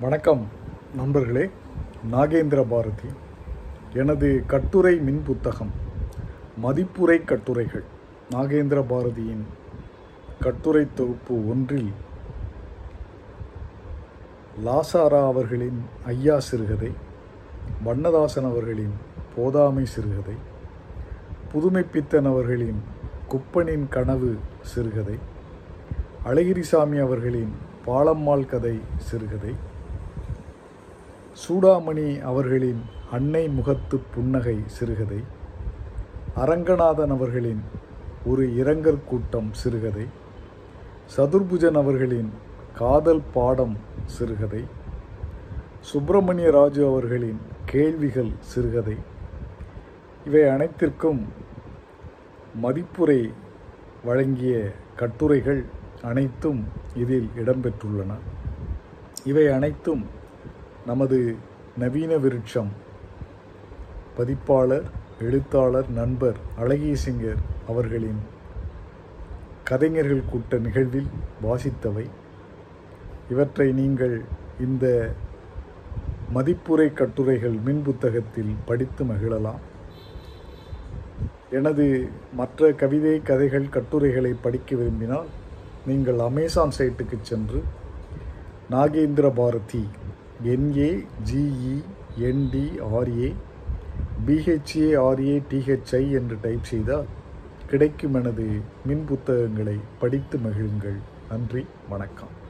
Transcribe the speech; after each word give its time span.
வணக்கம் 0.00 0.42
நண்பர்களே. 0.96 1.50
நாகேந்திர 2.12 2.64
பாரதி 2.68 3.08
எனது 3.94 4.42
கட்டுரை 4.46 4.96
மின் 4.96 5.22
புத்தகம் 5.26 5.70
மதிப்புரை 6.62 7.24
கட்டுரைகள். 7.24 7.84
நாகேந்திர 8.30 8.80
பாரதியின் 8.90 9.44
கட்டுரை 10.40 10.86
தொகுப்பு 10.94 11.36
ஒன்றில் 11.48 11.92
லாசாரா 14.64 15.20
அவர்களின் 15.26 15.78
ஐயா 16.06 16.40
சிறுகதை 16.40 16.90
வண்ணதாசன் 17.84 18.44
அவர்களின் 18.44 18.92
போதாமை 19.36 19.84
சிறுகதை 19.84 20.36
புதுமைப்பித்தன் 21.52 22.28
அவர்களின் 22.32 22.82
குப்பனின் 23.28 23.88
கனவு 23.88 24.36
சிறுகதை 24.62 25.16
அழகிரிசாமி 26.24 27.00
அவர்களின் 27.06 27.54
பாலம்மாள் 27.86 28.46
கதை 28.46 28.80
சிறுகதை 28.96 29.54
சூடாமணி 31.36 32.20
அவர்களின் 32.20 32.82
அன்னை 33.12 33.48
முகத்து 33.48 34.00
புன்னகை 34.14 34.54
சிறுகதை 34.66 35.18
அரங்கநாதன் 36.36 37.10
அவர்களின் 37.10 37.60
ஒரு 38.26 38.44
இரங்கற் 38.46 39.04
கூட்டம் 39.04 39.52
சிறுகதை 39.52 40.06
சதுர்புஜன் 41.16 41.78
அவர்களின் 41.82 42.30
காதல் 42.74 43.22
பாடம் 43.32 43.76
சிறுகதை 44.04 44.64
சுப்பிரமணிய 45.80 46.50
ராஜு 46.50 46.88
அவர்களின் 46.90 47.40
கேள்விகள் 47.64 48.32
சிறுகதை. 48.40 48.96
இவை 50.24 50.48
அனைத்திற்கும் 50.48 51.20
மதிப்புரை 52.62 53.32
வழங்கிய 54.04 54.72
கட்டுரைகள் 54.96 55.64
அனைத்தும் 56.02 56.64
இதில் 56.94 57.28
இடம்பெற்றுள்ளன. 57.36 58.12
இவை 59.24 59.48
அனைத்தும் 59.48 60.04
நமது 60.86 61.18
நவீன 61.78 62.12
விருட்சம். 62.16 62.68
பதிப்பாளர் 64.16 64.86
எழுத்தாளர் 65.20 65.88
நண்பர் 65.90 66.36
அழகியசிங்கர் 66.60 67.40
அவர்களின் 67.68 68.20
கதைஞர்கள் 69.70 70.28
கூட்ட 70.30 70.58
நிகழ்வில் 70.58 71.10
வாசித்தவை. 71.42 72.06
இவற்றை 73.30 73.72
நீங்கள் 73.72 74.16
இந்த 74.60 74.86
மதிப்புரை 76.34 76.88
கட்டுரைகள் 76.92 77.56
மின் 77.64 77.82
புத்தகத்தில் 77.82 78.54
படித்து 78.64 79.04
மகிழலாம். 79.04 79.62
எனது 81.50 82.08
மற்ற 82.32 82.72
கவிதை 82.72 83.22
கதைகள் 83.22 83.68
கட்டுரைகளை 83.68 84.34
படிக்க 84.42 84.76
விரும்பினால் 84.76 85.30
நீங்கள் 85.86 86.18
அமேசான் 86.18 86.76
சைட்டுக்கு 86.78 87.18
சென்று 87.22 87.60
நாகேந்திர 88.70 89.26
பாரதி 89.34 89.84
என்ஏஜிஇஎன்டிஆர்ஏ 90.44 93.34
பிஹெச்ஏஆர்ஏ 94.26 95.42
டிஹெச்ஐ 95.50 96.10
என்று 96.10 96.38
டைப் 96.42 96.64
செய்தால் 96.64 97.06
கிடைக்கும் 97.66 98.14
எனது 98.14 98.60
மின் 98.86 99.04
புத்தகங்களை 99.04 99.80
படித்து 99.98 100.38
மகிழுங்கள். 100.38 100.98
நன்றி 101.28 101.66
வணக்கம். 101.88 102.45